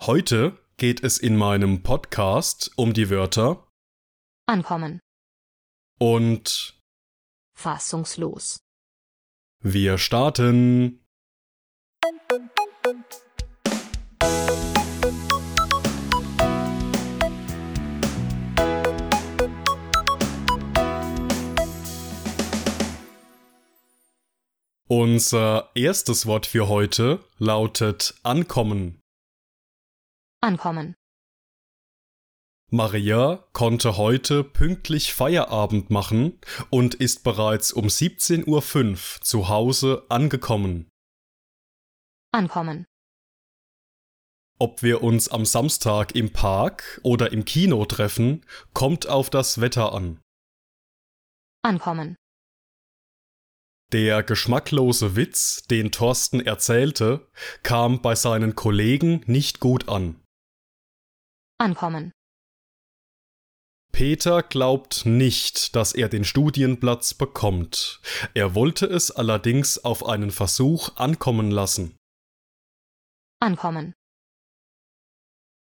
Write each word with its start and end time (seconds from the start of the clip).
Heute 0.00 0.58
geht 0.76 1.04
es 1.04 1.18
in 1.18 1.36
meinem 1.36 1.82
Podcast 1.82 2.70
um 2.76 2.92
die 2.92 3.08
Wörter 3.10 3.66
Ankommen. 4.46 5.00
und 5.98 6.78
Fassungslos. 7.56 8.58
wir 9.62 9.98
starten. 9.98 10.98
Unser 24.88 25.70
erstes 25.74 26.26
Wort 26.26 26.46
für 26.46 26.68
heute 26.68 27.20
lautet 27.38 28.14
ankommen. 28.22 29.01
Ankommen. 30.42 30.96
Maria 32.68 33.46
konnte 33.52 33.96
heute 33.96 34.42
pünktlich 34.42 35.14
Feierabend 35.14 35.90
machen 35.90 36.40
und 36.68 36.96
ist 36.96 37.22
bereits 37.22 37.72
um 37.72 37.86
17.05 37.86 38.46
Uhr 38.48 39.20
zu 39.22 39.48
Hause 39.48 40.04
angekommen. 40.08 40.88
Ankommen. 42.32 42.86
Ob 44.58 44.82
wir 44.82 45.02
uns 45.02 45.28
am 45.28 45.44
Samstag 45.44 46.14
im 46.16 46.32
Park 46.32 47.00
oder 47.04 47.30
im 47.30 47.44
Kino 47.44 47.84
treffen, 47.84 48.44
kommt 48.74 49.06
auf 49.06 49.30
das 49.30 49.60
Wetter 49.60 49.92
an. 49.92 50.20
Ankommen. 51.62 52.16
Der 53.92 54.22
geschmacklose 54.22 55.14
Witz, 55.14 55.62
den 55.70 55.92
Thorsten 55.92 56.40
erzählte, 56.40 57.28
kam 57.62 58.00
bei 58.00 58.14
seinen 58.14 58.56
Kollegen 58.56 59.22
nicht 59.26 59.60
gut 59.60 59.88
an. 59.88 60.21
Ankommen. 61.62 62.10
Peter 63.92 64.42
glaubt 64.42 65.06
nicht, 65.06 65.76
dass 65.76 65.92
er 65.94 66.08
den 66.08 66.24
Studienplatz 66.24 67.14
bekommt. 67.14 68.00
Er 68.34 68.56
wollte 68.56 68.86
es 68.86 69.12
allerdings 69.12 69.78
auf 69.84 70.04
einen 70.04 70.32
Versuch 70.32 70.96
ankommen 70.96 71.52
lassen. 71.52 71.94
Ankommen. 73.38 73.92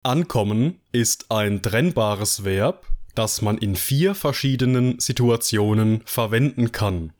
Ankommen 0.05 0.83
ist 0.93 1.31
ein 1.31 1.63
trennbares 1.63 2.45
Verb, 2.45 2.87
das 3.15 3.41
man 3.41 3.57
in 3.57 3.75
vier 3.75 4.15
verschiedenen 4.15 5.01
Situationen 5.01 6.03
verwenden 6.05 6.73
kann. 6.73 7.15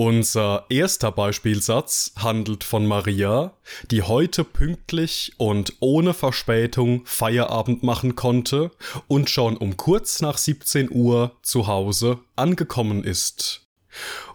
Unser 0.00 0.64
erster 0.70 1.12
Beispielsatz 1.12 2.14
handelt 2.16 2.64
von 2.64 2.86
Maria, 2.86 3.52
die 3.90 4.02
heute 4.02 4.44
pünktlich 4.44 5.34
und 5.36 5.74
ohne 5.80 6.14
Verspätung 6.14 7.02
Feierabend 7.04 7.82
machen 7.82 8.16
konnte 8.16 8.70
und 9.08 9.28
schon 9.28 9.58
um 9.58 9.76
kurz 9.76 10.22
nach 10.22 10.38
17 10.38 10.90
Uhr 10.90 11.36
zu 11.42 11.66
Hause 11.66 12.18
angekommen 12.34 13.04
ist. 13.04 13.68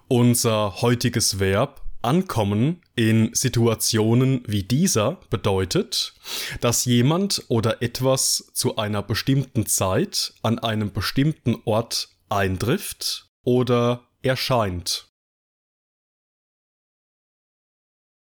Unser 0.08 0.84
heutiges 0.84 1.40
Verb 1.40 1.82
ankommen 2.04 2.84
in 2.96 3.34
Situationen 3.34 4.44
wie 4.46 4.62
dieser 4.62 5.18
bedeutet, 5.32 6.14
dass 6.62 6.86
jemand 6.86 7.44
oder 7.48 7.82
etwas 7.82 8.52
zu 8.54 8.78
einer 8.78 9.02
bestimmten 9.02 9.66
Zeit 9.66 10.36
an 10.44 10.60
einem 10.60 10.92
bestimmten 10.92 11.56
Ort 11.66 12.10
eintrifft 12.30 13.32
oder 13.44 14.04
erscheint. 14.22 15.08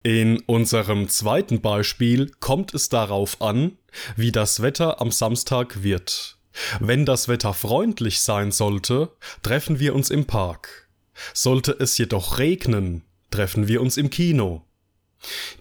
In 0.07 0.41
unserem 0.41 1.09
zweiten 1.09 1.63
Beispiel 1.63 2.31
kommt 2.39 2.75
es 2.75 2.91
darauf 2.91 3.41
an, 3.41 3.79
wie 4.17 4.33
das 4.33 4.61
Wetter 4.61 5.01
am 5.01 5.11
Samstag 5.11 5.83
wird. 5.83 6.37
Wenn 6.79 7.07
das 7.07 7.27
Wetter 7.27 7.55
freundlich 7.55 8.21
sein 8.21 8.53
sollte, 8.53 9.13
treffen 9.43 9.79
wir 9.79 9.95
uns 9.95 10.11
im 10.11 10.27
Park. 10.27 10.91
Sollte 11.33 11.75
es 11.81 11.97
jedoch 11.97 12.39
regnen, 12.39 13.03
treffen 13.31 13.67
wir 13.67 13.81
uns 13.81 13.97
im 13.97 14.11
Kino. 14.11 14.67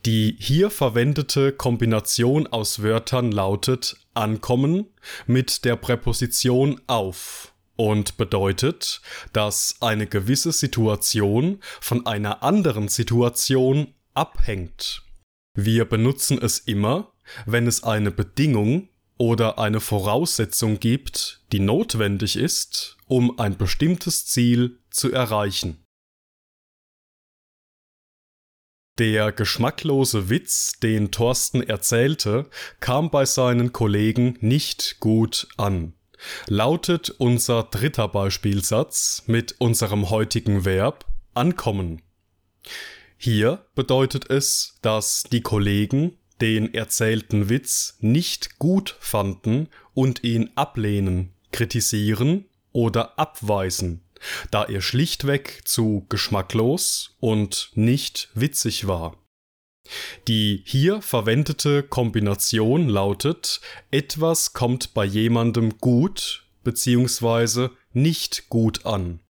Die 0.05 0.35
hier 0.37 0.69
verwendete 0.69 1.53
Kombination 1.53 2.45
aus 2.45 2.83
Wörtern 2.83 3.31
lautet 3.31 3.95
ankommen 4.13 4.87
mit 5.25 5.63
der 5.63 5.77
Präposition 5.77 6.81
auf 6.87 7.53
und 7.77 8.17
bedeutet, 8.17 8.99
dass 9.31 9.77
eine 9.79 10.05
gewisse 10.05 10.51
Situation 10.51 11.59
von 11.79 12.05
einer 12.05 12.43
anderen 12.43 12.89
Situation 12.89 13.93
abhängt. 14.13 15.03
Wir 15.55 15.85
benutzen 15.85 16.39
es 16.41 16.59
immer, 16.59 17.13
wenn 17.45 17.67
es 17.67 17.83
eine 17.83 18.11
Bedingung 18.11 18.89
oder 19.17 19.59
eine 19.59 19.79
Voraussetzung 19.79 20.79
gibt, 20.79 21.43
die 21.51 21.59
notwendig 21.59 22.35
ist, 22.35 22.97
um 23.07 23.39
ein 23.39 23.57
bestimmtes 23.57 24.25
Ziel 24.25 24.79
zu 24.89 25.11
erreichen. 25.11 25.83
Der 28.99 29.31
geschmacklose 29.31 30.29
Witz, 30.29 30.73
den 30.79 31.09
Thorsten 31.09 31.63
erzählte, 31.63 32.47
kam 32.79 33.09
bei 33.09 33.25
seinen 33.25 33.73
Kollegen 33.73 34.37
nicht 34.41 34.99
gut 34.99 35.47
an. 35.57 35.93
Lautet 36.47 37.09
unser 37.09 37.63
dritter 37.63 38.07
Beispielsatz 38.07 39.23
mit 39.25 39.55
unserem 39.59 40.09
heutigen 40.11 40.63
Verb 40.63 41.05
ankommen. 41.33 42.03
Hier 43.23 43.65
bedeutet 43.73 44.29
es, 44.29 44.75
dass 44.81 45.23
die 45.23 45.39
Kollegen 45.39 46.17
den 46.41 46.73
erzählten 46.73 47.47
Witz 47.47 47.95
nicht 48.01 48.59
gut 48.59 48.97
fanden 48.99 49.69
und 49.93 50.25
ihn 50.25 50.51
ablehnen, 50.55 51.31
kritisieren 51.53 52.49
oder 52.73 53.17
abweisen, 53.17 54.03
da 54.51 54.65
er 54.65 54.81
schlichtweg 54.81 55.61
zu 55.63 56.05
geschmacklos 56.09 57.15
und 57.21 57.71
nicht 57.75 58.27
witzig 58.33 58.87
war. 58.87 59.15
Die 60.27 60.61
hier 60.65 61.01
verwendete 61.01 61.81
Kombination 61.81 62.89
lautet 62.89 63.61
etwas 63.89 64.51
kommt 64.51 64.93
bei 64.93 65.05
jemandem 65.05 65.77
gut 65.77 66.43
bzw. 66.65 67.69
nicht 67.93 68.49
gut 68.49 68.85
an. 68.85 69.21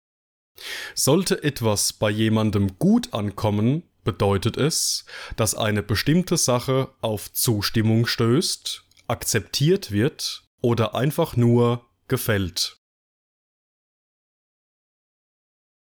Sollte 0.96 1.44
etwas 1.44 1.94
bei 1.94 2.10
jemandem 2.10 2.78
gut 2.80 3.14
ankommen, 3.14 3.84
bedeutet 4.04 4.58
es, 4.58 5.06
dass 5.36 5.56
eine 5.56 5.82
bestimmte 5.82 6.38
Sache 6.38 6.90
auf 7.02 7.32
Zustimmung 7.32 8.06
stößt, 8.06 8.84
akzeptiert 9.08 9.92
wird 9.92 10.44
oder 10.62 10.96
einfach 10.96 11.36
nur 11.36 11.86
gefällt. 12.08 12.78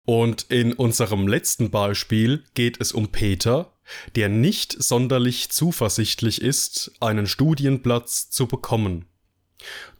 Und 0.05 0.43
in 0.49 0.73
unserem 0.73 1.27
letzten 1.27 1.71
Beispiel 1.71 2.43
geht 2.53 2.79
es 2.79 2.91
um 2.91 3.11
Peter, 3.11 3.73
der 4.15 4.29
nicht 4.29 4.75
sonderlich 4.81 5.49
zuversichtlich 5.49 6.41
ist, 6.41 6.91
einen 6.99 7.25
Studienplatz 7.27 8.29
zu 8.29 8.47
bekommen. 8.47 9.05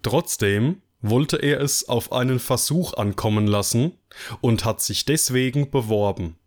Trotzdem 0.04 0.81
wollte 1.10 1.38
er 1.38 1.62
es 1.62 1.88
auf 1.88 2.12
einen 2.12 2.40
Versuch 2.40 2.94
ankommen 2.94 3.48
lassen 3.48 3.98
und 4.42 4.66
hat 4.66 4.81
sich 4.81 5.06
deswegen 5.06 5.69
beworben. 5.72 6.38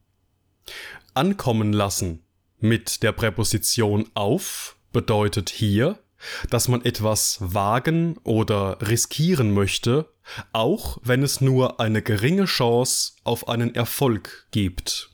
Ankommen 1.14 1.72
lassen 1.72 2.24
mit 2.58 3.02
der 3.02 3.12
Präposition 3.12 4.08
auf 4.14 4.76
bedeutet 4.92 5.50
hier, 5.50 5.98
dass 6.50 6.68
man 6.68 6.84
etwas 6.84 7.38
wagen 7.40 8.18
oder 8.24 8.78
riskieren 8.80 9.54
möchte, 9.54 10.12
auch 10.52 10.98
wenn 11.02 11.22
es 11.22 11.40
nur 11.40 11.80
eine 11.80 12.02
geringe 12.02 12.46
Chance 12.46 13.12
auf 13.24 13.48
einen 13.48 13.74
Erfolg 13.74 14.48
gibt. 14.50 15.10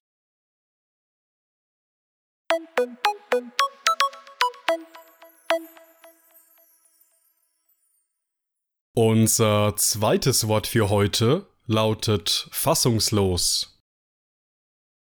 Unser 8.97 9.75
zweites 9.75 10.47
Wort 10.47 10.69
für 10.69 10.89
heute 10.89 11.49
lautet 11.67 12.47
fassungslos. 12.53 13.83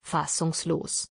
Fassungslos. 0.05 1.05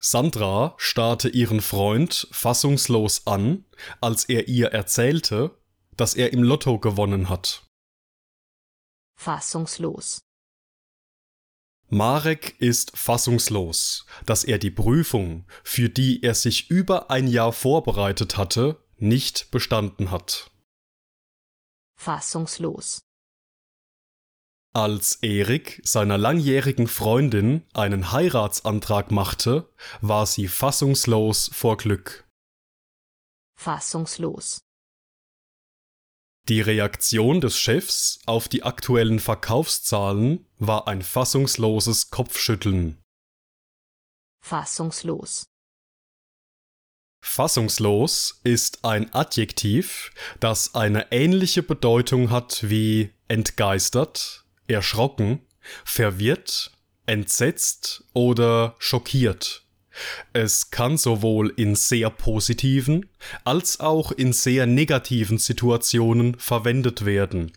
Sandra 0.00 0.74
starrte 0.78 1.28
ihren 1.28 1.60
Freund 1.60 2.26
fassungslos 2.30 3.26
an, 3.26 3.66
als 4.00 4.24
er 4.24 4.48
ihr 4.48 4.68
erzählte, 4.68 5.58
dass 5.98 6.14
er 6.14 6.32
im 6.32 6.42
Lotto 6.42 6.78
gewonnen 6.78 7.28
hat. 7.28 7.66
Fassungslos. 9.20 10.20
Marek 11.90 12.58
ist 12.58 12.96
fassungslos, 12.96 14.06
dass 14.24 14.44
er 14.44 14.56
die 14.56 14.70
Prüfung, 14.70 15.46
für 15.62 15.90
die 15.90 16.22
er 16.22 16.34
sich 16.34 16.70
über 16.70 17.10
ein 17.10 17.28
Jahr 17.28 17.52
vorbereitet 17.52 18.38
hatte, 18.38 18.82
nicht 18.96 19.50
bestanden 19.50 20.10
hat. 20.10 20.50
Fassungslos. 21.98 23.00
Als 24.74 25.16
Erik 25.22 25.80
seiner 25.84 26.18
langjährigen 26.18 26.86
Freundin 26.86 27.64
einen 27.72 28.12
Heiratsantrag 28.12 29.10
machte, 29.10 29.72
war 30.02 30.26
sie 30.26 30.48
fassungslos 30.48 31.50
vor 31.52 31.78
Glück. 31.78 32.28
Fassungslos. 33.58 34.60
Die 36.48 36.60
Reaktion 36.60 37.40
des 37.40 37.58
Chefs 37.58 38.20
auf 38.26 38.48
die 38.48 38.62
aktuellen 38.62 39.18
Verkaufszahlen 39.18 40.46
war 40.58 40.86
ein 40.86 41.02
fassungsloses 41.02 42.10
Kopfschütteln. 42.10 43.02
Fassungslos. 44.44 45.46
Fassungslos 47.28 48.40
ist 48.44 48.84
ein 48.84 49.12
Adjektiv, 49.12 50.10
das 50.40 50.74
eine 50.74 51.12
ähnliche 51.12 51.62
Bedeutung 51.62 52.30
hat 52.30 52.60
wie 52.70 53.10
entgeistert, 53.28 54.44
erschrocken, 54.68 55.40
verwirrt, 55.84 56.70
entsetzt 57.04 58.04
oder 58.14 58.74
schockiert. 58.78 59.66
Es 60.32 60.70
kann 60.70 60.96
sowohl 60.96 61.52
in 61.56 61.74
sehr 61.74 62.10
positiven 62.10 63.06
als 63.44 63.80
auch 63.80 64.12
in 64.12 64.32
sehr 64.32 64.64
negativen 64.66 65.36
Situationen 65.36 66.38
verwendet 66.38 67.04
werden, 67.04 67.52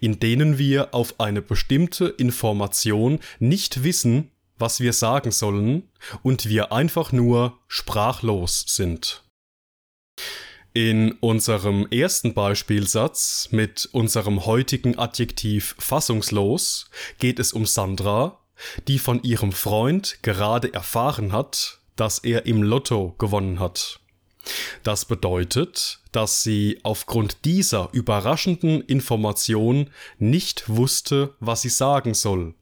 in 0.00 0.20
denen 0.20 0.58
wir 0.58 0.94
auf 0.94 1.18
eine 1.18 1.42
bestimmte 1.42 2.06
Information 2.06 3.18
nicht 3.40 3.82
wissen, 3.82 4.30
was 4.58 4.80
wir 4.80 4.92
sagen 4.92 5.30
sollen 5.30 5.90
und 6.22 6.48
wir 6.48 6.72
einfach 6.72 7.12
nur 7.12 7.58
sprachlos 7.68 8.64
sind. 8.68 9.22
In 10.72 11.12
unserem 11.20 11.86
ersten 11.90 12.34
Beispielsatz 12.34 13.48
mit 13.52 13.88
unserem 13.92 14.44
heutigen 14.44 14.98
Adjektiv 14.98 15.76
fassungslos 15.78 16.90
geht 17.18 17.38
es 17.38 17.52
um 17.52 17.64
Sandra, 17.64 18.40
die 18.88 18.98
von 18.98 19.22
ihrem 19.22 19.52
Freund 19.52 20.18
gerade 20.22 20.72
erfahren 20.74 21.32
hat, 21.32 21.78
dass 21.94 22.18
er 22.18 22.46
im 22.46 22.62
Lotto 22.62 23.14
gewonnen 23.18 23.60
hat. 23.60 24.00
Das 24.82 25.04
bedeutet, 25.04 26.00
dass 26.10 26.42
sie 26.42 26.80
aufgrund 26.82 27.44
dieser 27.44 27.88
überraschenden 27.92 28.82
Information 28.82 29.90
nicht 30.18 30.68
wusste, 30.68 31.34
was 31.38 31.62
sie 31.62 31.70
sagen 31.70 32.14
soll 32.14 32.54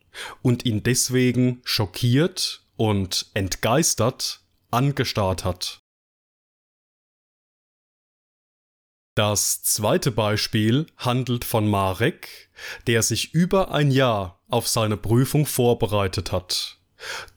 und 0.43 0.65
ihn 0.65 0.83
deswegen 0.83 1.61
schockiert 1.65 2.65
und 2.77 3.31
entgeistert 3.35 4.41
angestarrt 4.71 5.45
hat. 5.45 5.83
Das 9.15 9.63
zweite 9.63 10.11
Beispiel 10.11 10.87
handelt 10.97 11.45
von 11.45 11.69
Marek, 11.69 12.51
der 12.87 13.03
sich 13.03 13.35
über 13.35 13.71
ein 13.71 13.91
Jahr 13.91 14.41
auf 14.49 14.69
seine 14.69 14.97
Prüfung 14.97 15.45
vorbereitet 15.45 16.33
hat. 16.33 16.79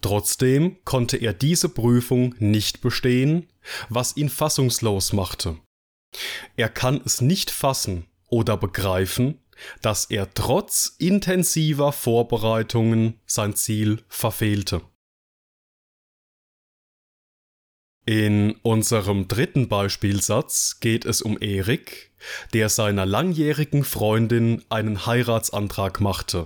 Trotzdem 0.01 0.77
konnte 0.85 1.17
er 1.17 1.33
diese 1.33 1.67
Prüfung 1.67 2.35
nicht 2.39 2.79
bestehen, 2.79 3.49
was 3.89 4.15
ihn 4.15 4.29
fassungslos 4.29 5.11
machte. 5.11 5.57
Er 6.55 6.69
kann 6.69 7.01
es 7.03 7.19
nicht 7.19 7.51
fassen 7.51 8.05
oder 8.29 8.55
begreifen, 8.55 9.39
dass 9.81 10.05
er 10.05 10.33
trotz 10.33 10.95
intensiver 10.97 11.91
Vorbereitungen 11.91 13.19
sein 13.25 13.55
Ziel 13.55 14.03
verfehlte. 14.07 14.81
In 18.07 18.51
unserem 18.61 19.27
dritten 19.27 19.67
Beispielsatz 19.67 20.79
geht 20.79 21.05
es 21.05 21.23
um 21.23 21.41
Erik, 21.41 22.11
der 22.53 22.69
seiner 22.69 23.05
langjährigen 23.05 23.83
Freundin 23.83 24.63
einen 24.69 25.07
Heiratsantrag 25.07 26.01
machte. 26.01 26.45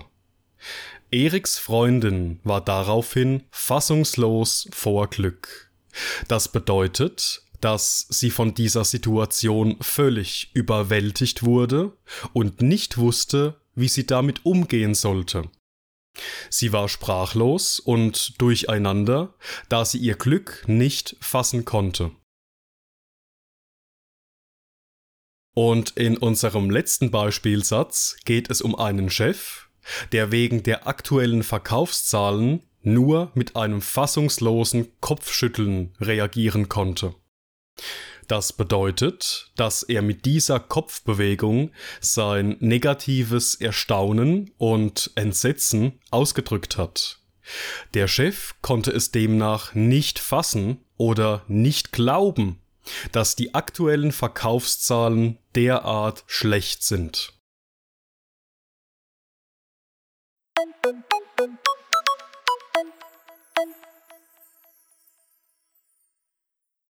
Eriks 1.11 1.57
Freundin 1.57 2.39
war 2.43 2.61
daraufhin 2.61 3.43
fassungslos 3.51 4.69
vor 4.71 5.09
Glück. 5.09 5.71
Das 6.27 6.47
bedeutet, 6.49 7.41
dass 7.61 8.07
sie 8.09 8.29
von 8.29 8.53
dieser 8.53 8.85
Situation 8.85 9.77
völlig 9.81 10.51
überwältigt 10.53 11.43
wurde 11.43 11.97
und 12.33 12.61
nicht 12.61 12.97
wusste, 12.97 13.59
wie 13.75 13.87
sie 13.87 14.05
damit 14.05 14.45
umgehen 14.45 14.95
sollte. 14.95 15.49
Sie 16.49 16.73
war 16.73 16.89
sprachlos 16.89 17.79
und 17.79 18.39
durcheinander, 18.41 19.33
da 19.69 19.85
sie 19.85 19.99
ihr 19.99 20.15
Glück 20.15 20.63
nicht 20.67 21.15
fassen 21.21 21.65
konnte. 21.65 22.11
Und 25.55 25.97
in 25.97 26.17
unserem 26.17 26.69
letzten 26.69 27.11
Beispielsatz 27.11 28.17
geht 28.25 28.49
es 28.49 28.61
um 28.61 28.75
einen 28.75 29.09
Chef, 29.09 29.69
der 30.11 30.31
wegen 30.31 30.63
der 30.63 30.87
aktuellen 30.87 31.43
Verkaufszahlen 31.43 32.63
nur 32.81 33.31
mit 33.33 33.55
einem 33.55 33.81
fassungslosen 33.81 34.87
Kopfschütteln 35.01 35.93
reagieren 35.99 36.69
konnte. 36.69 37.15
Das 38.27 38.53
bedeutet, 38.53 39.51
dass 39.55 39.81
er 39.81 40.03
mit 40.03 40.25
dieser 40.25 40.59
Kopfbewegung 40.59 41.71
sein 41.99 42.57
negatives 42.59 43.55
Erstaunen 43.55 44.51
und 44.57 45.11
Entsetzen 45.15 45.99
ausgedrückt 46.11 46.77
hat. 46.77 47.19
Der 47.95 48.07
Chef 48.07 48.53
konnte 48.61 48.91
es 48.91 49.11
demnach 49.11 49.73
nicht 49.73 50.19
fassen 50.19 50.85
oder 50.97 51.43
nicht 51.47 51.91
glauben, 51.91 52.61
dass 53.11 53.35
die 53.35 53.55
aktuellen 53.55 54.11
Verkaufszahlen 54.11 55.39
derart 55.55 56.23
schlecht 56.27 56.83
sind. 56.83 57.33